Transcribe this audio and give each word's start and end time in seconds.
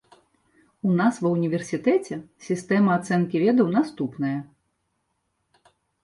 У 0.91 0.93
нас 0.99 1.17
ва 1.25 1.29
ўніверсітэце 1.33 2.15
сістэма 2.45 2.91
ацэнкі 3.01 3.41
ведаў 3.43 3.67
наступная. 3.77 4.33